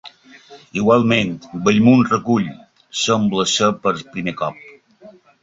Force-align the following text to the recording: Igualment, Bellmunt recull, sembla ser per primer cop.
Igualment, 0.79 1.33
Bellmunt 1.67 2.01
recull, 2.13 2.49
sembla 3.03 3.47
ser 3.53 3.71
per 3.85 3.95
primer 4.17 4.35
cop. 4.43 4.67